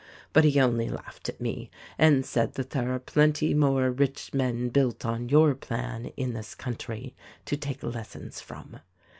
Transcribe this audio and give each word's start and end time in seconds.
But 0.33 0.45
he 0.45 0.59
only 0.59 0.89
laughed 0.89 1.29
at 1.29 1.39
me 1.39 1.69
and 1.95 2.25
said 2.25 2.55
that 2.55 2.71
there 2.71 2.91
are 2.91 2.97
plenty 2.97 3.53
more 3.53 3.91
rich 3.91 4.33
men 4.33 4.69
built 4.69 5.05
on 5.05 5.29
your 5.29 5.53
plan, 5.53 6.07
in 6.17 6.33
this 6.33 6.55
country, 6.55 7.13
to 7.45 7.55
take 7.55 7.83
lessons 7.83 8.41
from. 8.41 8.79